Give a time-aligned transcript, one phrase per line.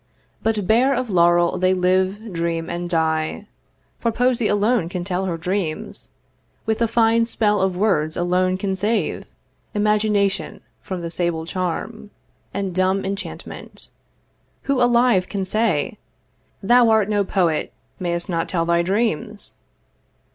[0.41, 3.45] But bare of laurel they live, dream, and die;
[3.99, 6.09] For Poesy alone can tell her dreams,
[6.65, 9.25] With the fine spell of words alone can save
[9.75, 12.09] Imagination from the sable charm
[12.51, 13.91] And dumb enchantment.
[14.63, 15.99] Who alive can say,
[16.63, 19.53] 'Thou art no Poet may'st not tell thy dreams?'